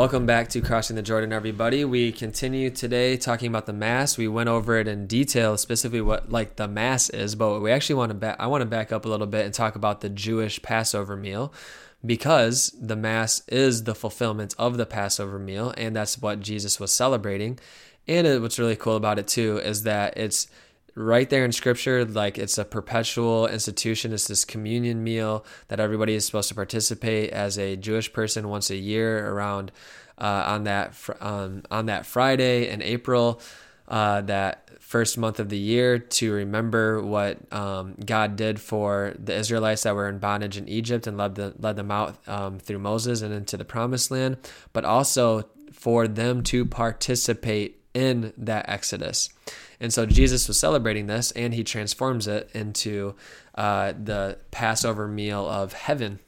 Welcome 0.00 0.24
back 0.24 0.48
to 0.48 0.62
Crossing 0.62 0.96
the 0.96 1.02
Jordan, 1.02 1.30
everybody. 1.30 1.84
We 1.84 2.10
continue 2.10 2.70
today 2.70 3.18
talking 3.18 3.48
about 3.48 3.66
the 3.66 3.74
Mass. 3.74 4.16
We 4.16 4.28
went 4.28 4.48
over 4.48 4.78
it 4.78 4.88
in 4.88 5.06
detail, 5.06 5.58
specifically 5.58 6.00
what 6.00 6.32
like 6.32 6.56
the 6.56 6.66
Mass 6.66 7.10
is, 7.10 7.34
but 7.34 7.60
we 7.60 7.70
actually 7.70 7.96
want 7.96 8.08
to 8.08 8.14
back. 8.14 8.36
I 8.38 8.46
want 8.46 8.62
to 8.62 8.66
back 8.66 8.92
up 8.92 9.04
a 9.04 9.08
little 9.10 9.26
bit 9.26 9.44
and 9.44 9.52
talk 9.52 9.76
about 9.76 10.00
the 10.00 10.08
Jewish 10.08 10.62
Passover 10.62 11.18
meal, 11.18 11.52
because 12.04 12.74
the 12.80 12.96
Mass 12.96 13.42
is 13.48 13.84
the 13.84 13.94
fulfillment 13.94 14.54
of 14.56 14.78
the 14.78 14.86
Passover 14.86 15.38
meal, 15.38 15.74
and 15.76 15.94
that's 15.94 16.16
what 16.16 16.40
Jesus 16.40 16.80
was 16.80 16.90
celebrating. 16.92 17.58
And 18.08 18.26
it, 18.26 18.40
what's 18.40 18.58
really 18.58 18.76
cool 18.76 18.96
about 18.96 19.18
it 19.18 19.28
too 19.28 19.58
is 19.58 19.82
that 19.82 20.16
it's 20.16 20.46
right 21.00 21.30
there 21.30 21.44
in 21.44 21.52
scripture 21.52 22.04
like 22.04 22.38
it's 22.38 22.58
a 22.58 22.64
perpetual 22.64 23.46
institution. 23.46 24.12
It's 24.12 24.28
this 24.28 24.44
communion 24.44 25.02
meal 25.02 25.44
that 25.68 25.80
everybody 25.80 26.14
is 26.14 26.26
supposed 26.26 26.48
to 26.50 26.54
participate 26.54 27.30
as 27.30 27.58
a 27.58 27.76
jewish 27.76 28.12
person 28.12 28.48
once 28.48 28.70
a 28.70 28.76
year 28.76 29.28
around 29.28 29.72
uh, 30.18 30.44
on 30.46 30.64
that 30.64 30.94
um, 31.20 31.62
on 31.70 31.86
that 31.86 32.04
friday 32.06 32.68
in 32.68 32.82
april 32.82 33.40
uh, 33.88 34.20
that 34.20 34.68
first 34.80 35.16
month 35.18 35.40
of 35.40 35.48
the 35.48 35.58
year 35.58 35.98
to 35.98 36.32
remember 36.32 37.02
what 37.02 37.38
um, 37.52 37.94
god 38.04 38.36
did 38.36 38.60
for 38.60 39.14
the 39.18 39.34
israelites 39.34 39.84
that 39.84 39.94
were 39.94 40.08
in 40.08 40.18
bondage 40.18 40.56
in 40.56 40.68
egypt 40.68 41.06
and 41.06 41.16
led, 41.16 41.34
the, 41.34 41.54
led 41.58 41.76
them 41.76 41.90
out 41.90 42.16
um, 42.28 42.58
through 42.58 42.78
moses 42.78 43.22
and 43.22 43.32
into 43.32 43.56
the 43.56 43.64
promised 43.64 44.10
land 44.10 44.36
but 44.72 44.84
also 44.84 45.48
for 45.72 46.06
them 46.06 46.42
to 46.42 46.66
participate 46.66 47.80
in 47.94 48.32
that 48.36 48.68
exodus 48.68 49.30
and 49.80 49.92
so 49.92 50.04
Jesus 50.04 50.46
was 50.46 50.58
celebrating 50.58 51.06
this 51.06 51.30
and 51.32 51.54
he 51.54 51.64
transforms 51.64 52.28
it 52.28 52.50
into 52.52 53.14
uh, 53.54 53.92
the 53.92 54.38
Passover 54.50 55.08
meal 55.08 55.48
of 55.48 55.72
heaven. 55.72 56.18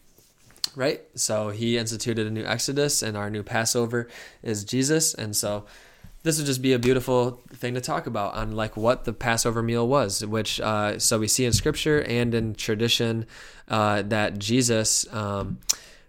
Right? 0.75 1.03
So 1.14 1.50
he 1.50 1.77
instituted 1.77 2.27
a 2.27 2.31
new 2.31 2.44
Exodus 2.44 3.03
and 3.03 3.14
our 3.14 3.28
new 3.28 3.42
Passover 3.42 4.09
is 4.42 4.64
Jesus. 4.64 5.12
And 5.12 5.36
so 5.36 5.67
this 6.22 6.39
would 6.39 6.47
just 6.47 6.62
be 6.62 6.72
a 6.72 6.78
beautiful 6.78 7.42
thing 7.53 7.75
to 7.75 7.81
talk 7.83 8.06
about 8.06 8.34
on 8.34 8.53
like 8.53 8.75
what 8.75 9.05
the 9.05 9.12
Passover 9.12 9.62
meal 9.62 9.87
was, 9.87 10.25
which 10.25 10.61
uh, 10.61 10.98
so 10.98 11.19
we 11.19 11.28
see 11.28 11.44
in 11.44 11.53
Scripture 11.53 12.00
and 12.00 12.33
in 12.33 12.55
tradition 12.55 13.27
uh, 13.69 14.00
that 14.03 14.39
Jesus 14.39 15.12
um, 15.12 15.59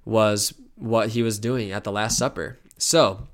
was 0.06 0.54
what 0.76 1.10
he 1.10 1.22
was 1.22 1.40
doing 1.40 1.72
at 1.72 1.84
the 1.84 1.92
Last 1.92 2.18
Supper. 2.18 2.58
So 2.78 3.28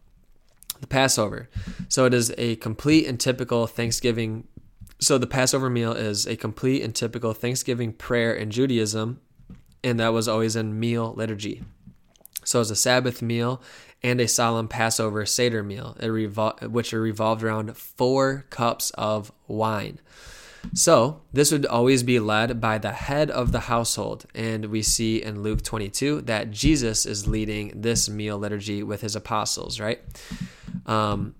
the 0.81 0.87
Passover. 0.87 1.49
So 1.87 2.05
it 2.05 2.13
is 2.13 2.33
a 2.37 2.55
complete 2.57 3.07
and 3.07 3.19
typical 3.19 3.67
Thanksgiving. 3.67 4.47
So 4.99 5.17
the 5.17 5.27
Passover 5.27 5.69
meal 5.69 5.93
is 5.93 6.25
a 6.25 6.35
complete 6.35 6.83
and 6.83 6.95
typical 6.95 7.33
Thanksgiving 7.33 7.93
prayer 7.93 8.33
in 8.33 8.51
Judaism, 8.51 9.21
and 9.83 9.99
that 9.99 10.13
was 10.13 10.27
always 10.27 10.55
in 10.55 10.79
meal 10.79 11.13
liturgy. 11.15 11.63
So 12.43 12.61
it's 12.61 12.71
a 12.71 12.75
Sabbath 12.75 13.21
meal 13.21 13.61
and 14.01 14.21
a 14.21 14.27
solemn 14.27 14.67
Passover 14.67 15.25
Seder 15.25 15.63
meal, 15.63 15.95
revol- 15.99 16.69
which 16.69 16.93
are 16.93 17.01
revolved 17.01 17.43
around 17.43 17.75
four 17.75 18.45
cups 18.49 18.91
of 18.91 19.31
wine. 19.47 19.99
So, 20.73 21.21
this 21.31 21.51
would 21.51 21.65
always 21.65 22.03
be 22.03 22.19
led 22.19 22.59
by 22.59 22.77
the 22.77 22.91
head 22.91 23.31
of 23.31 23.51
the 23.51 23.61
household. 23.61 24.25
And 24.35 24.65
we 24.65 24.81
see 24.81 25.21
in 25.21 25.41
Luke 25.41 25.61
22 25.63 26.21
that 26.21 26.51
Jesus 26.51 27.05
is 27.05 27.27
leading 27.27 27.71
this 27.81 28.09
meal 28.09 28.37
liturgy 28.37 28.83
with 28.83 29.01
his 29.01 29.15
apostles, 29.15 29.79
right? 29.79 30.01
Um, 30.89 31.35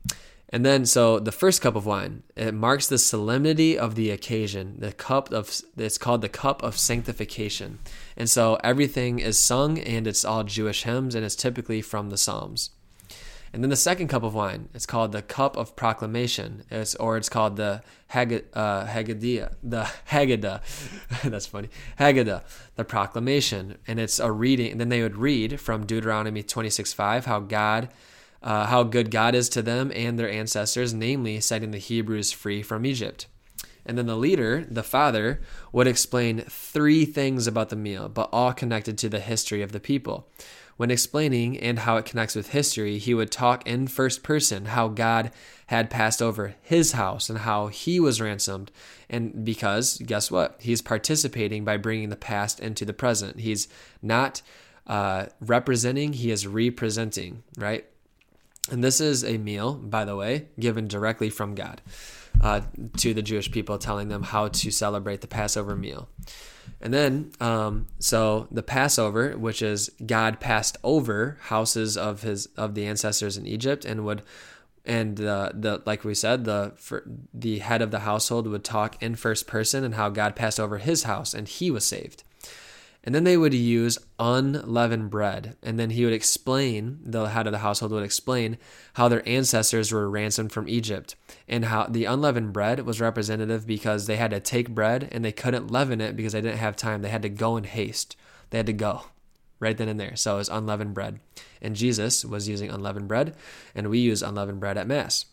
and 0.52 0.66
then, 0.66 0.86
so 0.86 1.20
the 1.20 1.32
first 1.32 1.62
cup 1.62 1.76
of 1.76 1.86
wine, 1.86 2.24
it 2.36 2.54
marks 2.54 2.88
the 2.88 2.98
solemnity 2.98 3.78
of 3.78 3.96
the 3.96 4.10
occasion. 4.10 4.76
The 4.80 4.92
cup 4.92 5.32
of, 5.32 5.62
it's 5.78 5.98
called 5.98 6.22
the 6.22 6.30
cup 6.30 6.64
of 6.64 6.78
sanctification. 6.78 7.80
And 8.16 8.30
so 8.30 8.58
everything 8.64 9.20
is 9.20 9.38
sung 9.38 9.78
and 9.78 10.08
it's 10.08 10.26
all 10.26 10.44
Jewish 10.44 10.84
hymns 10.84 11.14
and 11.14 11.26
it's 11.26 11.36
typically 11.36 11.82
from 11.82 12.10
the 12.10 12.18
Psalms. 12.18 12.72
And 13.52 13.64
then 13.64 13.70
the 13.70 13.76
second 13.76 14.10
cup 14.10 14.22
of 14.22 14.36
wine, 14.36 14.70
it's 14.76 14.86
called 14.86 15.12
the 15.12 15.24
cup 15.24 15.58
of 15.58 15.76
proclamation, 15.76 16.64
it's, 16.70 16.94
or 16.96 17.18
it's 17.18 17.30
called 17.30 17.56
the 17.56 17.82
Hag, 18.08 18.46
uh, 18.54 18.86
Haggadah, 18.86 19.54
the 19.64 19.82
Haggadah. 20.10 20.62
That's 21.24 21.48
funny. 21.48 21.70
Haggadah, 22.00 22.44
the 22.76 22.86
proclamation, 22.86 23.78
and 23.88 24.00
it's 24.00 24.20
a 24.20 24.32
reading. 24.32 24.72
And 24.72 24.80
then 24.80 24.90
they 24.90 25.02
would 25.02 25.16
read 25.16 25.60
from 25.60 25.86
Deuteronomy 25.86 26.44
26:5 26.44 27.26
how 27.26 27.40
God, 27.40 27.90
uh, 28.42 28.66
how 28.68 28.84
good 28.84 29.12
God 29.12 29.36
is 29.36 29.50
to 29.50 29.62
them 29.62 29.92
and 29.94 30.18
their 30.18 30.30
ancestors, 30.30 30.94
namely 30.94 31.40
setting 31.40 31.72
the 31.72 31.78
Hebrews 31.78 32.32
free 32.32 32.62
from 32.62 32.86
Egypt. 32.86 33.28
And 33.86 33.98
then 33.98 34.06
the 34.06 34.16
leader, 34.16 34.66
the 34.70 34.84
father, 34.84 35.42
would 35.72 35.88
explain 35.88 36.42
three 36.42 37.06
things 37.06 37.48
about 37.48 37.70
the 37.70 37.76
meal, 37.76 38.08
but 38.08 38.30
all 38.32 38.54
connected 38.54 38.98
to 39.00 39.10
the 39.10 39.20
history 39.20 39.62
of 39.62 39.72
the 39.72 39.80
people. 39.80 40.30
When 40.78 40.92
explaining 40.92 41.58
and 41.60 41.80
how 41.80 41.98
it 41.98 42.06
connects 42.06 42.36
with 42.36 42.52
history, 42.52 43.00
he 43.00 43.14
would 43.14 43.32
talk 43.32 43.68
in 43.68 43.88
first 43.88 44.24
person 44.24 44.66
how 44.66 44.88
God 44.88 45.32
had 45.66 45.90
passed 45.90 46.22
over 46.22 46.56
his 46.62 46.94
house 46.94 47.30
and 47.30 47.40
how 47.40 47.68
he 47.68 48.00
was 48.00 48.22
ransomed. 48.22 48.72
And 49.10 49.44
because, 49.44 49.98
guess 49.98 50.32
what? 50.32 50.56
He's 50.60 50.82
participating 50.82 51.66
by 51.66 51.76
bringing 51.76 52.08
the 52.08 52.16
past 52.16 52.62
into 52.62 52.86
the 52.86 52.94
present. 52.94 53.42
He's 53.42 53.68
not 54.02 54.42
uh, 54.88 55.26
representing, 55.42 56.14
he 56.14 56.32
is 56.32 56.48
representing, 56.48 57.44
right? 57.58 57.86
And 58.72 58.84
this 58.84 59.02
is 59.02 59.24
a 59.24 59.38
meal, 59.38 59.74
by 59.74 60.06
the 60.06 60.16
way, 60.16 60.48
given 60.60 60.88
directly 60.88 61.30
from 61.30 61.56
God 61.56 61.82
uh, 62.42 62.62
to 62.98 63.14
the 63.14 63.22
Jewish 63.22 63.52
people, 63.52 63.78
telling 63.78 64.10
them 64.10 64.24
how 64.24 64.48
to 64.50 64.72
celebrate 64.72 65.22
the 65.22 65.28
Passover 65.28 65.76
meal. 65.76 66.10
And 66.82 66.94
then, 66.94 67.32
um, 67.42 67.88
so 68.00 68.48
the 68.52 68.64
Passover, 68.64 69.38
which 69.38 69.62
is 69.62 69.90
God 70.06 70.40
passed 70.40 70.78
over 70.84 71.38
houses 71.42 71.98
of 71.98 72.22
his 72.22 72.46
of 72.58 72.76
the 72.76 72.86
ancestors 72.86 73.38
in 73.38 73.46
Egypt, 73.46 73.84
and 73.84 74.06
would, 74.06 74.22
and 74.86 75.18
the 75.18 75.52
the 75.54 75.82
like 75.86 76.06
we 76.06 76.14
said, 76.14 76.46
the 76.46 76.74
for, 76.78 77.04
the 77.34 77.60
head 77.60 77.82
of 77.82 77.92
the 77.92 78.00
household 78.00 78.48
would 78.48 78.64
talk 78.64 79.02
in 79.02 79.16
first 79.16 79.46
person 79.46 79.84
and 79.84 79.96
how 79.96 80.10
God 80.10 80.36
passed 80.36 80.60
over 80.60 80.78
his 80.78 81.04
house 81.04 81.34
and 81.34 81.48
he 81.48 81.70
was 81.70 81.84
saved. 81.84 82.24
And 83.04 83.16
then 83.16 83.24
they 83.24 83.38
would 83.38 83.54
use 83.54 83.98
unleavened 84.20 85.10
bread. 85.10 85.56
And 85.64 85.80
then 85.80 85.92
he 85.92 86.04
would 86.04 86.14
explain, 86.14 87.00
the 87.02 87.26
head 87.26 87.48
of 87.48 87.54
the 87.54 87.60
household 87.60 87.92
would 87.94 88.04
explain 88.04 88.58
how 88.94 89.08
their 89.08 89.28
ancestors 89.28 89.92
were 89.92 90.10
ransomed 90.10 90.52
from 90.52 90.68
Egypt 90.68 91.16
and 91.48 91.66
how 91.66 91.86
the 91.86 92.06
unleavened 92.06 92.52
bread 92.52 92.86
was 92.86 93.00
representative 93.00 93.66
because 93.66 94.06
they 94.06 94.18
had 94.18 94.32
to 94.32 94.40
take 94.40 94.76
bread 94.76 95.08
and 95.12 95.24
they 95.24 95.32
couldn't 95.32 95.72
leaven 95.72 96.02
it 96.02 96.16
because 96.16 96.34
they 96.34 96.42
didn't 96.42 96.58
have 96.58 96.76
time. 96.76 97.02
They 97.02 97.10
had 97.10 97.22
to 97.22 97.30
go 97.30 97.56
in 97.56 97.64
haste. 97.64 98.18
They 98.50 98.58
had 98.58 98.68
to 98.68 98.74
go 98.74 99.04
right 99.60 99.78
then 99.78 99.90
and 99.90 100.00
there. 100.00 100.16
So 100.16 100.36
it 100.36 100.40
was 100.40 100.50
unleavened 100.50 100.94
bread. 100.94 101.20
And 101.62 101.76
Jesus 101.76 102.24
was 102.26 102.48
using 102.48 102.70
unleavened 102.70 103.08
bread, 103.08 103.36
and 103.76 103.90
we 103.90 104.00
use 104.00 104.22
unleavened 104.22 104.60
bread 104.60 104.78
at 104.78 104.88
Mass. 104.88 105.26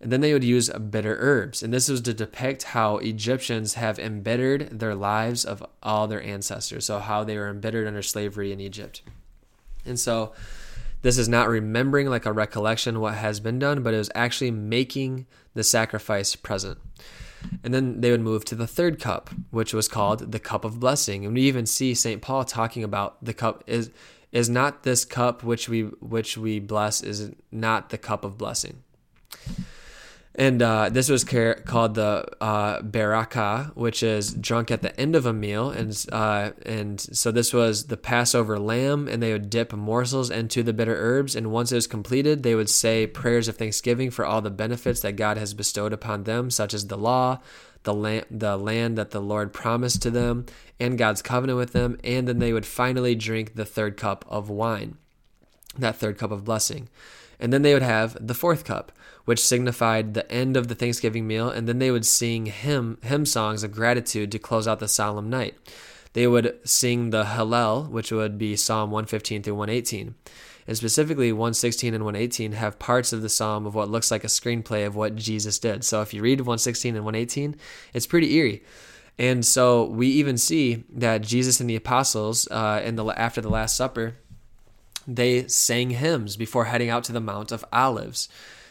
And 0.00 0.12
then 0.12 0.20
they 0.20 0.32
would 0.32 0.44
use 0.44 0.68
bitter 0.68 1.16
herbs. 1.18 1.62
And 1.62 1.72
this 1.72 1.88
was 1.88 2.02
to 2.02 2.12
depict 2.12 2.64
how 2.64 2.98
Egyptians 2.98 3.74
have 3.74 3.98
embittered 3.98 4.78
their 4.78 4.94
lives 4.94 5.44
of 5.44 5.64
all 5.82 6.06
their 6.06 6.22
ancestors. 6.22 6.84
So, 6.84 6.98
how 6.98 7.24
they 7.24 7.38
were 7.38 7.48
embittered 7.48 7.86
under 7.86 8.02
slavery 8.02 8.52
in 8.52 8.60
Egypt. 8.60 9.00
And 9.86 9.98
so, 9.98 10.32
this 11.02 11.16
is 11.16 11.28
not 11.28 11.48
remembering 11.48 12.08
like 12.08 12.26
a 12.26 12.32
recollection 12.32 13.00
what 13.00 13.14
has 13.14 13.40
been 13.40 13.58
done, 13.58 13.82
but 13.82 13.94
it 13.94 13.98
was 13.98 14.10
actually 14.14 14.50
making 14.50 15.26
the 15.54 15.64
sacrifice 15.64 16.36
present. 16.36 16.78
And 17.62 17.72
then 17.72 18.00
they 18.00 18.10
would 18.10 18.20
move 18.20 18.44
to 18.46 18.54
the 18.54 18.66
third 18.66 19.00
cup, 19.00 19.30
which 19.50 19.72
was 19.72 19.88
called 19.88 20.32
the 20.32 20.40
cup 20.40 20.64
of 20.64 20.80
blessing. 20.80 21.24
And 21.24 21.34
we 21.34 21.42
even 21.42 21.64
see 21.64 21.94
St. 21.94 22.20
Paul 22.20 22.44
talking 22.44 22.82
about 22.82 23.24
the 23.24 23.34
cup 23.34 23.62
is 23.66 23.90
is 24.32 24.50
not 24.50 24.82
this 24.82 25.04
cup 25.04 25.44
which 25.44 25.68
we 25.68 25.82
which 25.82 26.36
we 26.36 26.58
bless 26.58 27.02
is 27.02 27.30
not 27.52 27.90
the 27.90 27.98
cup 27.98 28.24
of 28.24 28.36
blessing 28.36 28.82
and 30.38 30.60
uh, 30.60 30.90
this 30.90 31.08
was 31.08 31.24
called 31.24 31.94
the 31.94 32.26
uh, 32.42 32.82
baraka, 32.82 33.72
which 33.74 34.02
is 34.02 34.34
drunk 34.34 34.70
at 34.70 34.82
the 34.82 34.98
end 35.00 35.16
of 35.16 35.24
a 35.24 35.32
meal, 35.32 35.70
and 35.70 36.04
uh, 36.12 36.50
and 36.66 37.00
so 37.00 37.32
this 37.32 37.54
was 37.54 37.86
the 37.86 37.96
Passover 37.96 38.58
lamb, 38.58 39.08
and 39.08 39.22
they 39.22 39.32
would 39.32 39.48
dip 39.48 39.72
morsels 39.72 40.30
into 40.30 40.62
the 40.62 40.74
bitter 40.74 40.94
herbs, 40.94 41.34
and 41.34 41.50
once 41.50 41.72
it 41.72 41.76
was 41.76 41.86
completed, 41.86 42.42
they 42.42 42.54
would 42.54 42.68
say 42.68 43.06
prayers 43.06 43.48
of 43.48 43.56
thanksgiving 43.56 44.10
for 44.10 44.26
all 44.26 44.42
the 44.42 44.50
benefits 44.50 45.00
that 45.00 45.16
God 45.16 45.38
has 45.38 45.54
bestowed 45.54 45.94
upon 45.94 46.24
them, 46.24 46.50
such 46.50 46.74
as 46.74 46.88
the 46.88 46.98
law, 46.98 47.40
the 47.84 47.94
land, 47.94 48.26
the 48.30 48.58
land 48.58 48.98
that 48.98 49.12
the 49.12 49.22
Lord 49.22 49.54
promised 49.54 50.02
to 50.02 50.10
them, 50.10 50.44
and 50.78 50.98
God's 50.98 51.22
covenant 51.22 51.56
with 51.58 51.72
them, 51.72 51.98
and 52.04 52.28
then 52.28 52.40
they 52.40 52.52
would 52.52 52.66
finally 52.66 53.14
drink 53.14 53.54
the 53.54 53.64
third 53.64 53.96
cup 53.96 54.22
of 54.28 54.50
wine, 54.50 54.98
that 55.78 55.96
third 55.96 56.18
cup 56.18 56.30
of 56.30 56.44
blessing. 56.44 56.90
And 57.38 57.52
then 57.52 57.62
they 57.62 57.74
would 57.74 57.82
have 57.82 58.16
the 58.24 58.34
fourth 58.34 58.64
cup, 58.64 58.92
which 59.24 59.44
signified 59.44 60.14
the 60.14 60.30
end 60.30 60.56
of 60.56 60.68
the 60.68 60.74
Thanksgiving 60.74 61.26
meal, 61.26 61.48
and 61.48 61.68
then 61.68 61.78
they 61.78 61.90
would 61.90 62.06
sing 62.06 62.46
hymn, 62.46 62.98
hymn 63.02 63.26
songs 63.26 63.62
of 63.62 63.72
gratitude 63.72 64.32
to 64.32 64.38
close 64.38 64.66
out 64.66 64.78
the 64.78 64.88
solemn 64.88 65.28
night. 65.28 65.54
They 66.14 66.26
would 66.26 66.58
sing 66.64 67.10
the 67.10 67.24
Hallel, 67.24 67.90
which 67.90 68.10
would 68.10 68.38
be 68.38 68.56
Psalm 68.56 68.90
115 68.90 69.42
through 69.42 69.54
118. 69.54 70.14
And 70.66 70.76
specifically, 70.76 71.30
116 71.32 71.94
and 71.94 72.04
118 72.04 72.52
have 72.52 72.78
parts 72.78 73.12
of 73.12 73.22
the 73.22 73.28
psalm 73.28 73.66
of 73.66 73.74
what 73.74 73.90
looks 73.90 74.10
like 74.10 74.24
a 74.24 74.28
screenplay 74.28 74.86
of 74.86 74.96
what 74.96 75.14
Jesus 75.14 75.58
did. 75.58 75.84
So 75.84 76.02
if 76.02 76.12
you 76.12 76.22
read 76.22 76.40
116 76.40 76.96
and 76.96 77.04
118, 77.04 77.56
it's 77.94 78.06
pretty 78.06 78.34
eerie. 78.34 78.64
And 79.18 79.44
so 79.44 79.84
we 79.84 80.08
even 80.08 80.36
see 80.36 80.84
that 80.90 81.22
Jesus 81.22 81.60
and 81.60 81.70
the 81.70 81.76
apostles, 81.76 82.48
uh, 82.50 82.82
in 82.84 82.96
the 82.96 83.04
after 83.06 83.40
the 83.40 83.48
Last 83.48 83.76
Supper, 83.76 84.16
they 85.06 85.46
sang 85.48 85.90
hymns 85.90 86.36
before 86.36 86.66
heading 86.66 86.90
out 86.90 87.04
to 87.04 87.12
the 87.12 87.20
Mount 87.20 87.52
of 87.52 87.64
Olives. 87.72 88.28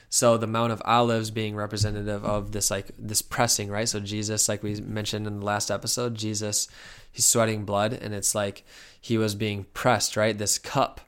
So 0.10 0.38
the 0.38 0.48
Mount 0.48 0.72
of 0.72 0.82
Olives 0.86 1.32
being 1.32 1.56
representative 1.56 2.24
of 2.24 2.52
this 2.52 2.72
like 2.72 2.92
this 2.98 3.22
pressing, 3.22 3.70
right? 3.70 3.90
So 3.90 4.00
Jesus, 4.00 4.48
like 4.48 4.64
we 4.64 4.80
mentioned 4.82 5.28
in 5.28 5.40
the 5.40 5.46
last 5.46 5.70
episode, 5.70 6.16
Jesus, 6.16 6.68
he's 7.12 7.26
sweating 7.26 7.66
blood, 7.66 7.94
and 7.94 8.14
it's 8.14 8.36
like 8.36 8.64
he 9.00 9.18
was 9.18 9.36
being 9.36 9.66
pressed, 9.74 10.16
right? 10.16 10.38
This 10.38 10.58
cup 10.58 11.02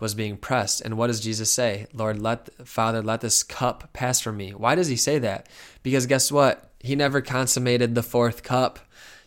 was 0.00 0.14
being 0.14 0.36
pressed. 0.36 0.80
And 0.80 0.96
what 0.96 1.08
does 1.08 1.20
Jesus 1.20 1.52
say? 1.52 1.86
Lord, 1.92 2.20
let 2.20 2.48
Father, 2.66 3.02
let 3.02 3.20
this 3.20 3.42
cup 3.42 3.92
pass 3.92 4.20
from 4.20 4.36
me. 4.36 4.52
Why 4.52 4.74
does 4.74 4.88
he 4.88 4.96
say 4.96 5.18
that? 5.18 5.48
Because 5.82 6.06
guess 6.06 6.32
what? 6.32 6.70
He 6.80 6.96
never 6.96 7.20
consummated 7.20 7.94
the 7.94 8.02
fourth 8.02 8.42
cup. 8.42 8.78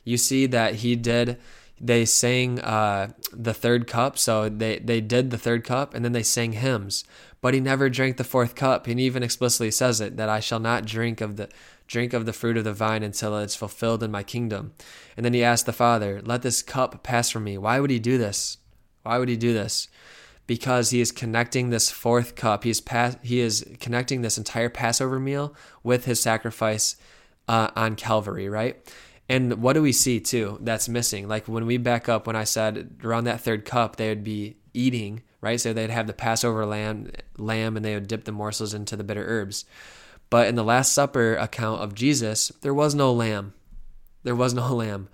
You 0.03 0.17
see 0.17 0.45
that 0.47 0.75
he 0.75 0.95
did 0.95 1.37
they 1.79 2.05
sang 2.05 2.59
uh, 2.59 3.11
the 3.31 3.53
third 3.53 3.87
cup. 3.87 4.17
So 4.17 4.49
they, 4.49 4.79
they 4.79 5.01
did 5.01 5.29
the 5.29 5.37
third 5.37 5.63
cup 5.63 5.93
and 5.93 6.03
then 6.03 6.11
they 6.11 6.23
sang 6.23 6.53
hymns. 6.53 7.03
But 7.41 7.53
he 7.53 7.59
never 7.59 7.89
drank 7.89 8.17
the 8.17 8.23
fourth 8.23 8.55
cup. 8.55 8.87
He 8.87 8.93
even 8.93 9.23
explicitly 9.23 9.71
says 9.71 10.01
it 10.01 10.17
that 10.17 10.29
I 10.29 10.39
shall 10.39 10.59
not 10.59 10.85
drink 10.85 11.21
of 11.21 11.37
the 11.37 11.49
drink 11.87 12.13
of 12.13 12.25
the 12.25 12.33
fruit 12.33 12.57
of 12.57 12.63
the 12.63 12.73
vine 12.73 13.01
until 13.03 13.37
it's 13.37 13.55
fulfilled 13.55 14.03
in 14.03 14.11
my 14.11 14.23
kingdom. 14.23 14.73
And 15.15 15.25
then 15.25 15.33
he 15.33 15.43
asked 15.43 15.65
the 15.65 15.73
Father, 15.73 16.21
Let 16.23 16.41
this 16.41 16.61
cup 16.61 17.03
pass 17.03 17.29
from 17.29 17.43
me. 17.45 17.57
Why 17.57 17.79
would 17.79 17.89
he 17.89 17.99
do 17.99 18.17
this? 18.17 18.57
Why 19.03 19.17
would 19.17 19.29
he 19.29 19.37
do 19.37 19.53
this? 19.53 19.87
Because 20.47 20.89
he 20.89 21.01
is 21.01 21.11
connecting 21.11 21.69
this 21.69 21.91
fourth 21.91 22.35
cup. 22.35 22.63
He 22.63 22.69
is, 22.69 22.81
pas- 22.81 23.17
he 23.21 23.39
is 23.39 23.65
connecting 23.79 24.21
this 24.21 24.37
entire 24.37 24.69
Passover 24.69 25.19
meal 25.19 25.55
with 25.83 26.05
his 26.05 26.19
sacrifice 26.19 26.95
uh, 27.47 27.69
on 27.75 27.95
Calvary, 27.95 28.49
right? 28.49 28.77
And 29.29 29.61
what 29.61 29.73
do 29.73 29.81
we 29.81 29.91
see 29.91 30.19
too 30.19 30.57
that's 30.61 30.87
missing? 30.87 31.27
Like 31.27 31.47
when 31.47 31.65
we 31.65 31.77
back 31.77 32.07
up, 32.07 32.27
when 32.27 32.35
I 32.35 32.45
said 32.45 32.97
around 33.03 33.25
that 33.25 33.41
third 33.41 33.65
cup, 33.65 33.95
they 33.95 34.09
would 34.09 34.23
be 34.23 34.57
eating, 34.73 35.23
right? 35.41 35.59
So 35.59 35.73
they'd 35.73 35.89
have 35.89 36.07
the 36.07 36.13
Passover 36.13 36.65
lamb, 36.65 37.11
lamb, 37.37 37.75
and 37.75 37.85
they 37.85 37.93
would 37.93 38.07
dip 38.07 38.23
the 38.23 38.31
morsels 38.31 38.73
into 38.73 38.95
the 38.95 39.03
bitter 39.03 39.25
herbs. 39.25 39.65
But 40.29 40.47
in 40.47 40.55
the 40.55 40.63
Last 40.63 40.93
Supper 40.93 41.35
account 41.35 41.81
of 41.81 41.95
Jesus, 41.95 42.49
there 42.61 42.73
was 42.73 42.95
no 42.95 43.11
lamb. 43.11 43.53
There 44.23 44.35
was 44.35 44.53
no 44.53 44.73
lamb. 44.75 45.09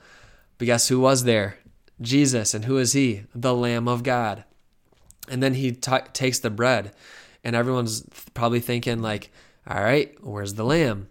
But 0.58 0.66
guess 0.66 0.88
who 0.88 1.00
was 1.00 1.24
there? 1.24 1.58
Jesus. 2.02 2.54
And 2.54 2.66
who 2.66 2.78
is 2.78 2.94
he? 2.94 3.24
The 3.34 3.56
Lamb 3.56 3.88
of 3.88 4.04
God. 4.04 4.44
And 5.30 5.42
then 5.42 5.54
he 5.54 5.72
t- 5.72 5.92
takes 6.12 6.40
the 6.40 6.50
bread, 6.50 6.94
and 7.44 7.56
everyone's 7.56 8.04
probably 8.34 8.60
thinking, 8.60 9.02
like, 9.02 9.32
all 9.66 9.82
right, 9.82 10.14
where's 10.22 10.56
the 10.56 10.66
lamb? 10.66 11.10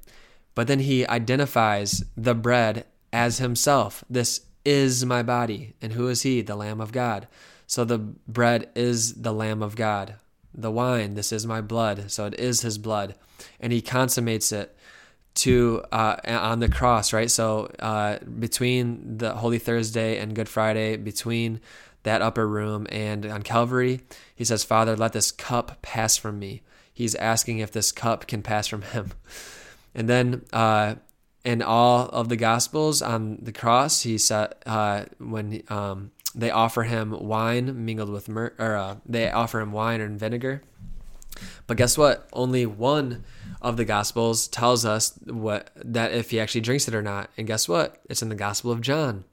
But 0.55 0.67
then 0.67 0.81
he 0.81 1.07
identifies 1.07 2.05
the 2.15 2.35
bread 2.35 2.85
as 3.13 3.39
himself. 3.39 4.05
This 4.09 4.43
is 4.65 5.05
my 5.05 5.23
body. 5.23 5.75
And 5.83 5.93
who 5.93 6.09
is 6.09 6.23
he? 6.23 6.41
The 6.43 6.57
Lamb 6.57 6.81
of 6.81 6.93
God. 6.93 7.29
So 7.67 7.85
the 7.85 7.99
bread 7.99 8.71
is 8.75 9.23
the 9.23 9.33
Lamb 9.33 9.63
of 9.63 9.77
God. 9.77 10.17
The 10.55 10.71
wine, 10.71 11.15
this 11.15 11.33
is 11.33 11.47
my 11.47 11.61
blood. 11.61 12.11
So 12.11 12.27
it 12.27 12.39
is 12.39 12.61
his 12.61 12.79
blood. 12.79 13.15
And 13.59 13.73
he 13.73 13.81
consummates 13.81 14.53
it 14.53 14.77
to 15.35 15.83
uh, 15.91 16.17
on 16.27 16.61
the 16.61 16.69
cross, 16.69 17.13
right? 17.13 17.31
So 17.31 17.71
uh, 17.79 18.19
between 18.19 19.19
the 19.19 19.35
Holy 19.35 19.59
Thursday 19.59 20.19
and 20.19 20.35
Good 20.35 20.49
Friday, 20.49 20.97
between 20.97 21.61
that 22.03 22.21
upper 22.21 22.47
room 22.47 22.87
and 22.91 23.25
on 23.25 23.43
Calvary, 23.43 24.01
he 24.35 24.45
says, 24.45 24.65
Father, 24.65 24.97
let 24.97 25.13
this 25.13 25.31
cup 25.31 25.81
pass 25.83 26.17
from 26.17 26.39
me. 26.39 26.63
He's 26.93 27.15
asking 27.15 27.59
if 27.59 27.73
this 27.73 27.93
cup 27.93 28.27
can 28.27 28.43
pass 28.43 28.67
from 28.67 28.83
him. 28.83 29.13
And 29.95 30.09
then 30.09 30.47
uh, 30.55 30.95
in 31.45 31.63
all 31.63 32.09
of 32.09 32.29
the 32.29 32.37
Gospels 32.37 33.03
on 33.03 33.39
the 33.43 33.53
cross, 33.53 34.03
he 34.03 34.19
said 34.19 34.55
uh, 34.65 35.05
when 35.19 35.63
um, 35.69 36.13
they 36.35 36.51
offer 36.51 36.85
him 36.85 37.11
wine 37.11 37.85
mingled 37.85 38.11
with 38.11 38.29
myrrh, 38.29 38.55
or 38.59 38.77
uh, 38.77 38.97
they 39.05 39.31
offer 39.31 39.61
him 39.61 39.73
wine 39.73 40.01
and 40.01 40.19
vinegar. 40.19 40.63
But 41.67 41.77
guess 41.77 41.99
what? 41.99 42.29
Only 42.33 42.67
one 42.67 43.25
of 43.61 43.77
the 43.77 43.85
Gospels 43.85 44.49
tells 44.49 44.85
us 44.85 45.19
what 45.25 45.71
that 45.77 46.13
if 46.13 46.31
he 46.31 46.41
actually 46.41 46.61
drinks 46.61 46.89
it 46.89 46.95
or 46.95 47.03
not. 47.03 47.31
And 47.37 47.47
guess 47.47 47.69
what? 47.69 48.01
It's 48.09 48.23
in 48.23 48.29
the 48.29 48.35
Gospel 48.35 48.71
of 48.71 48.81
John, 48.81 49.25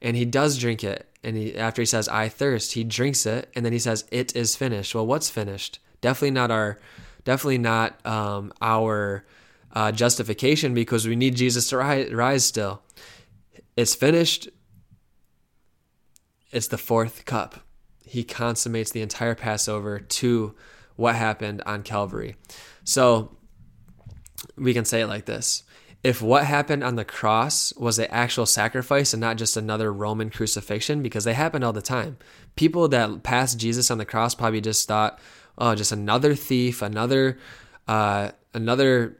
and 0.00 0.16
he 0.16 0.24
does 0.24 0.58
drink 0.58 0.82
it. 0.82 1.08
And 1.22 1.36
he, 1.36 1.56
after 1.56 1.82
he 1.82 1.86
says, 1.86 2.08
"I 2.08 2.28
thirst," 2.28 2.72
he 2.72 2.84
drinks 2.84 3.26
it, 3.26 3.50
and 3.54 3.64
then 3.64 3.72
he 3.72 3.78
says, 3.78 4.04
"It 4.10 4.34
is 4.34 4.56
finished." 4.56 4.94
Well, 4.94 5.06
what's 5.06 5.30
finished? 5.30 5.78
Definitely 6.00 6.32
not 6.32 6.50
our, 6.50 6.78
definitely 7.24 7.58
not 7.58 8.04
um, 8.06 8.52
our 8.60 9.24
uh, 9.74 9.92
justification 9.92 10.72
because 10.72 11.06
we 11.06 11.16
need 11.16 11.36
Jesus 11.36 11.68
to 11.68 11.76
rise, 11.76 12.12
rise 12.12 12.44
still. 12.44 12.82
It's 13.76 13.94
finished. 13.94 14.48
It's 16.50 16.68
the 16.68 16.78
fourth 16.78 17.24
cup. 17.24 17.60
He 18.06 18.24
consummates 18.24 18.92
the 18.92 19.02
entire 19.02 19.34
Passover 19.34 19.98
to 19.98 20.54
what 20.96 21.16
happened 21.16 21.62
on 21.66 21.82
Calvary. 21.82 22.36
So 22.84 23.36
we 24.56 24.72
can 24.72 24.84
say 24.84 25.00
it 25.00 25.08
like 25.08 25.24
this 25.24 25.64
if 26.04 26.20
what 26.20 26.44
happened 26.44 26.84
on 26.84 26.96
the 26.96 27.04
cross 27.04 27.72
was 27.76 27.96
the 27.96 28.14
actual 28.14 28.44
sacrifice 28.44 29.14
and 29.14 29.22
not 29.22 29.38
just 29.38 29.56
another 29.56 29.90
Roman 29.90 30.28
crucifixion, 30.28 31.02
because 31.02 31.24
they 31.24 31.32
happened 31.32 31.64
all 31.64 31.72
the 31.72 31.80
time, 31.80 32.18
people 32.56 32.88
that 32.88 33.22
passed 33.22 33.58
Jesus 33.58 33.90
on 33.90 33.96
the 33.96 34.04
cross 34.04 34.34
probably 34.34 34.60
just 34.60 34.86
thought, 34.86 35.18
oh, 35.56 35.74
just 35.74 35.92
another 35.92 36.34
thief, 36.34 36.82
another, 36.82 37.38
uh, 37.88 38.32
another 38.52 39.16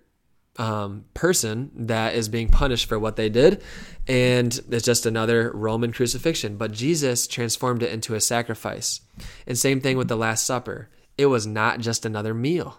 um, 0.57 1.05
person 1.15 1.71
that 1.75 2.15
is 2.15 2.29
being 2.29 2.49
punished 2.49 2.87
for 2.89 2.99
what 2.99 3.17
they 3.17 3.29
did. 3.29 3.63
And 4.07 4.59
it's 4.71 4.85
just 4.85 5.07
another 5.07 5.51
Roman 5.53 5.93
crucifixion. 5.93 6.57
But 6.57 6.73
Jesus 6.73 7.27
transformed 7.27 7.83
it 7.83 7.93
into 7.93 8.15
a 8.15 8.21
sacrifice. 8.21 9.01
And 9.47 9.59
same 9.59 9.81
thing 9.81 9.97
with 9.97 10.09
the 10.09 10.17
Last 10.17 10.47
Supper. 10.47 10.89
It 11.17 11.27
was 11.27 11.47
not 11.47 11.81
just 11.81 12.05
another 12.05 12.35
meal. 12.35 12.79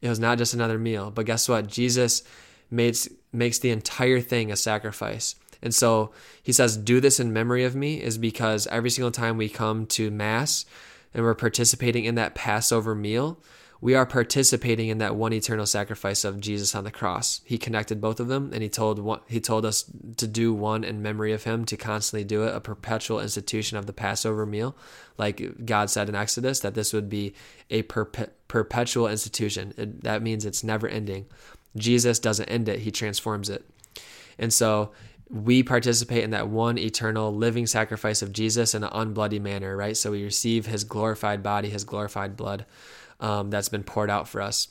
It 0.00 0.08
was 0.08 0.20
not 0.20 0.38
just 0.38 0.54
another 0.54 0.78
meal. 0.78 1.10
But 1.10 1.26
guess 1.26 1.48
what? 1.48 1.66
Jesus 1.66 2.22
makes, 2.70 3.08
makes 3.32 3.58
the 3.58 3.70
entire 3.70 4.20
thing 4.20 4.50
a 4.50 4.56
sacrifice. 4.56 5.34
And 5.60 5.74
so 5.74 6.12
he 6.42 6.52
says, 6.52 6.76
Do 6.76 7.00
this 7.00 7.18
in 7.18 7.32
memory 7.32 7.64
of 7.64 7.74
me, 7.74 8.00
is 8.00 8.16
because 8.16 8.66
every 8.68 8.90
single 8.90 9.10
time 9.10 9.36
we 9.36 9.48
come 9.48 9.86
to 9.86 10.10
Mass 10.10 10.64
and 11.12 11.24
we're 11.24 11.34
participating 11.34 12.04
in 12.04 12.14
that 12.14 12.34
Passover 12.34 12.94
meal, 12.94 13.40
we 13.80 13.94
are 13.94 14.06
participating 14.06 14.88
in 14.88 14.98
that 14.98 15.14
one 15.14 15.32
eternal 15.32 15.66
sacrifice 15.66 16.24
of 16.24 16.40
Jesus 16.40 16.74
on 16.74 16.82
the 16.82 16.90
cross. 16.90 17.40
He 17.44 17.58
connected 17.58 18.00
both 18.00 18.18
of 18.18 18.26
them, 18.26 18.50
and 18.52 18.62
he 18.62 18.68
told 18.68 18.98
one, 18.98 19.20
he 19.28 19.40
told 19.40 19.64
us 19.64 19.84
to 20.16 20.26
do 20.26 20.52
one 20.52 20.82
in 20.82 21.00
memory 21.00 21.32
of 21.32 21.44
him, 21.44 21.64
to 21.66 21.76
constantly 21.76 22.24
do 22.24 22.42
it, 22.42 22.54
a 22.54 22.60
perpetual 22.60 23.20
institution 23.20 23.78
of 23.78 23.86
the 23.86 23.92
Passover 23.92 24.44
meal, 24.44 24.74
like 25.16 25.64
God 25.64 25.90
said 25.90 26.08
in 26.08 26.16
Exodus 26.16 26.58
that 26.60 26.74
this 26.74 26.92
would 26.92 27.08
be 27.08 27.34
a 27.70 27.84
perpe- 27.84 28.30
perpetual 28.48 29.06
institution. 29.06 29.72
It, 29.76 30.02
that 30.02 30.22
means 30.22 30.44
it's 30.44 30.64
never 30.64 30.88
ending. 30.88 31.26
Jesus 31.76 32.18
doesn't 32.18 32.48
end 32.48 32.68
it; 32.68 32.80
he 32.80 32.90
transforms 32.90 33.48
it, 33.48 33.64
and 34.38 34.52
so 34.52 34.90
we 35.30 35.62
participate 35.62 36.24
in 36.24 36.30
that 36.30 36.48
one 36.48 36.78
eternal 36.78 37.32
living 37.32 37.66
sacrifice 37.66 38.22
of 38.22 38.32
Jesus 38.32 38.74
in 38.74 38.82
an 38.82 38.90
unbloody 38.90 39.40
manner, 39.40 39.76
right? 39.76 39.96
So 39.96 40.12
we 40.12 40.24
receive 40.24 40.66
his 40.66 40.84
glorified 40.84 41.42
body, 41.42 41.68
his 41.68 41.84
glorified 41.84 42.34
blood 42.34 42.64
um, 43.20 43.50
that's 43.50 43.68
been 43.68 43.84
poured 43.84 44.10
out 44.10 44.28
for 44.28 44.40
us. 44.40 44.68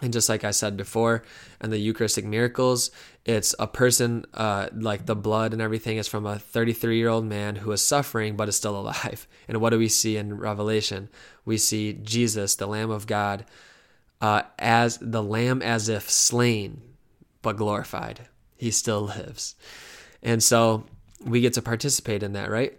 And 0.00 0.12
just 0.12 0.28
like 0.28 0.42
I 0.42 0.50
said 0.50 0.76
before, 0.76 1.22
and 1.60 1.72
the 1.72 1.78
Eucharistic 1.78 2.24
miracles, 2.24 2.90
it's 3.24 3.54
a 3.58 3.68
person, 3.68 4.24
uh, 4.34 4.68
like 4.72 5.06
the 5.06 5.14
blood 5.14 5.52
and 5.52 5.62
everything 5.62 5.96
is 5.96 6.08
from 6.08 6.26
a 6.26 6.38
33 6.40 6.96
year 6.96 7.08
old 7.08 7.24
man 7.24 7.56
who 7.56 7.70
is 7.70 7.82
suffering 7.82 8.36
but 8.36 8.48
is 8.48 8.56
still 8.56 8.76
alive. 8.80 9.28
And 9.46 9.60
what 9.60 9.70
do 9.70 9.78
we 9.78 9.88
see 9.88 10.16
in 10.16 10.38
Revelation? 10.38 11.08
We 11.44 11.56
see 11.56 11.92
Jesus, 11.92 12.56
the 12.56 12.66
Lamb 12.66 12.90
of 12.90 13.06
God, 13.06 13.44
uh, 14.20 14.42
as 14.58 14.98
the 15.00 15.22
Lamb 15.22 15.62
as 15.62 15.88
if 15.88 16.10
slain 16.10 16.82
but 17.42 17.56
glorified. 17.56 18.28
He 18.56 18.70
still 18.70 19.02
lives. 19.02 19.54
And 20.22 20.42
so 20.42 20.84
we 21.24 21.40
get 21.40 21.52
to 21.54 21.62
participate 21.62 22.22
in 22.22 22.32
that, 22.32 22.50
right? 22.50 22.78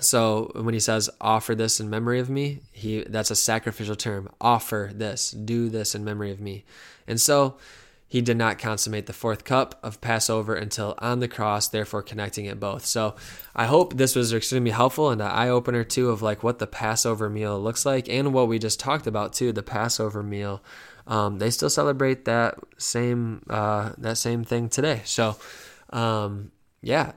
So 0.00 0.50
when 0.54 0.74
he 0.74 0.80
says 0.80 1.08
offer 1.20 1.54
this 1.54 1.78
in 1.78 1.88
memory 1.88 2.18
of 2.18 2.28
me, 2.28 2.60
he 2.72 3.04
that's 3.04 3.30
a 3.30 3.36
sacrificial 3.36 3.96
term. 3.96 4.28
Offer 4.40 4.90
this, 4.94 5.30
do 5.30 5.68
this 5.68 5.94
in 5.94 6.04
memory 6.04 6.32
of 6.32 6.40
me. 6.40 6.64
And 7.06 7.20
so 7.20 7.56
he 8.14 8.20
did 8.20 8.36
not 8.36 8.58
consummate 8.58 9.06
the 9.06 9.12
fourth 9.12 9.44
cup 9.44 9.78
of 9.82 10.00
Passover 10.00 10.54
until 10.54 10.94
on 10.98 11.18
the 11.18 11.26
cross, 11.26 11.68
therefore 11.68 12.02
connecting 12.02 12.44
it 12.44 12.60
both. 12.60 12.84
So 12.86 13.16
I 13.56 13.66
hope 13.66 13.96
this 13.96 14.14
was 14.14 14.32
extremely 14.32 14.70
helpful 14.70 15.10
and 15.10 15.20
an 15.20 15.26
eye 15.28 15.48
opener 15.48 15.84
too 15.84 16.10
of 16.10 16.22
like 16.22 16.42
what 16.42 16.58
the 16.58 16.66
Passover 16.66 17.28
meal 17.28 17.60
looks 17.60 17.84
like 17.84 18.08
and 18.08 18.32
what 18.32 18.46
we 18.46 18.58
just 18.58 18.78
talked 18.78 19.06
about 19.06 19.32
too, 19.32 19.52
the 19.52 19.62
Passover 19.62 20.22
meal. 20.22 20.62
Um, 21.06 21.38
they 21.38 21.50
still 21.50 21.70
celebrate 21.70 22.24
that 22.24 22.56
same 22.78 23.42
uh, 23.50 23.92
that 23.98 24.16
same 24.16 24.44
thing 24.44 24.68
today. 24.68 25.02
So 25.04 25.36
um, 25.90 26.52
yeah, 26.82 27.12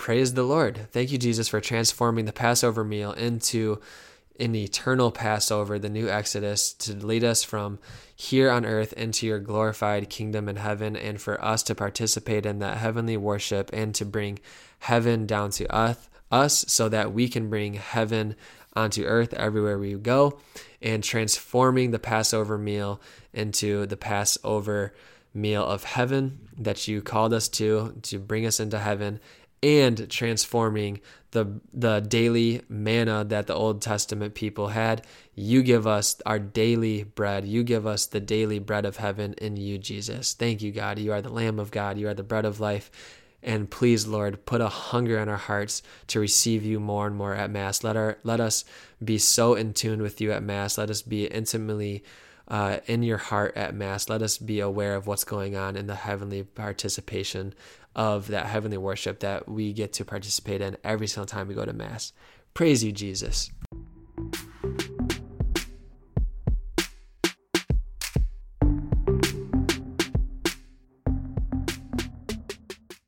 praise 0.00 0.32
the 0.32 0.42
Lord. 0.42 0.88
Thank 0.92 1.12
you, 1.12 1.18
Jesus, 1.18 1.46
for 1.48 1.60
transforming 1.60 2.24
the 2.24 2.32
Passover 2.32 2.82
meal 2.82 3.12
into 3.12 3.82
an 4.40 4.54
eternal 4.54 5.12
Passover, 5.12 5.78
the 5.78 5.90
new 5.90 6.08
Exodus, 6.08 6.72
to 6.72 6.94
lead 6.94 7.22
us 7.22 7.44
from 7.44 7.78
here 8.16 8.50
on 8.50 8.64
earth 8.64 8.94
into 8.94 9.26
your 9.26 9.38
glorified 9.38 10.08
kingdom 10.08 10.48
in 10.48 10.56
heaven, 10.56 10.96
and 10.96 11.20
for 11.20 11.44
us 11.44 11.62
to 11.64 11.74
participate 11.74 12.46
in 12.46 12.60
that 12.60 12.78
heavenly 12.78 13.18
worship 13.18 13.68
and 13.74 13.94
to 13.94 14.06
bring 14.06 14.38
heaven 14.78 15.26
down 15.26 15.50
to 15.50 15.70
us, 15.70 16.08
us 16.32 16.64
so 16.66 16.88
that 16.88 17.12
we 17.12 17.28
can 17.28 17.50
bring 17.50 17.74
heaven 17.74 18.36
onto 18.74 19.04
earth 19.04 19.34
everywhere 19.34 19.78
we 19.78 19.92
go 19.92 20.38
and 20.80 21.04
transforming 21.04 21.90
the 21.90 21.98
Passover 21.98 22.56
meal 22.56 23.02
into 23.34 23.84
the 23.84 23.98
Passover 23.98 24.94
meal 25.34 25.64
of 25.64 25.84
heaven 25.84 26.48
that 26.58 26.88
you 26.88 27.00
called 27.00 27.32
us 27.32 27.48
to 27.48 27.94
to 28.02 28.18
bring 28.18 28.44
us 28.44 28.58
into 28.58 28.78
heaven 28.78 29.20
and 29.62 30.08
transforming 30.10 31.00
the 31.32 31.60
the 31.72 32.00
daily 32.00 32.62
manna 32.68 33.24
that 33.24 33.46
the 33.46 33.54
Old 33.54 33.82
Testament 33.82 34.34
people 34.34 34.68
had. 34.68 35.06
You 35.34 35.62
give 35.62 35.86
us 35.86 36.20
our 36.26 36.38
daily 36.38 37.04
bread. 37.04 37.44
You 37.44 37.62
give 37.62 37.86
us 37.86 38.06
the 38.06 38.20
daily 38.20 38.58
bread 38.58 38.84
of 38.84 38.96
heaven 38.96 39.34
in 39.34 39.56
you, 39.56 39.78
Jesus. 39.78 40.34
Thank 40.34 40.62
you, 40.62 40.72
God. 40.72 40.98
You 40.98 41.12
are 41.12 41.22
the 41.22 41.32
Lamb 41.32 41.58
of 41.58 41.70
God. 41.70 41.98
You 41.98 42.08
are 42.08 42.14
the 42.14 42.22
bread 42.22 42.44
of 42.44 42.60
life. 42.60 42.90
And 43.42 43.70
please, 43.70 44.06
Lord, 44.06 44.44
put 44.44 44.60
a 44.60 44.68
hunger 44.68 45.18
in 45.18 45.28
our 45.28 45.36
hearts 45.36 45.82
to 46.08 46.20
receive 46.20 46.62
you 46.62 46.78
more 46.78 47.06
and 47.06 47.16
more 47.16 47.34
at 47.34 47.50
Mass. 47.50 47.82
Let 47.82 47.96
our 47.96 48.18
let 48.22 48.40
us 48.40 48.64
be 49.02 49.18
so 49.18 49.54
in 49.54 49.72
tune 49.72 50.02
with 50.02 50.20
you 50.20 50.32
at 50.32 50.42
Mass. 50.42 50.76
Let 50.76 50.90
us 50.90 51.02
be 51.02 51.26
intimately 51.26 52.02
uh, 52.50 52.78
in 52.86 53.02
your 53.02 53.18
heart 53.18 53.56
at 53.56 53.74
Mass. 53.74 54.08
Let 54.08 54.20
us 54.20 54.36
be 54.36 54.60
aware 54.60 54.96
of 54.96 55.06
what's 55.06 55.24
going 55.24 55.56
on 55.56 55.76
in 55.76 55.86
the 55.86 55.94
heavenly 55.94 56.42
participation 56.42 57.54
of 57.94 58.28
that 58.28 58.46
heavenly 58.46 58.78
worship 58.78 59.20
that 59.20 59.48
we 59.48 59.72
get 59.72 59.92
to 59.94 60.04
participate 60.04 60.60
in 60.60 60.76
every 60.84 61.06
single 61.06 61.26
time 61.26 61.48
we 61.48 61.54
go 61.54 61.64
to 61.64 61.72
Mass. 61.72 62.12
Praise 62.52 62.84
you, 62.84 62.92
Jesus. 62.92 63.50